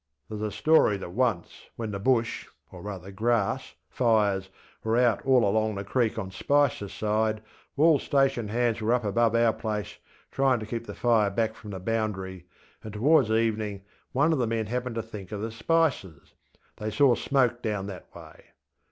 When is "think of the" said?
15.03-15.51